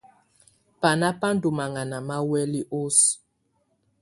Banà 0.81 1.07
bà 1.19 1.29
ndù 1.35 1.49
mahana 1.57 1.97
ma 2.07 2.15
huɛ̀lɛ 2.27 2.61
oso. 2.79 3.11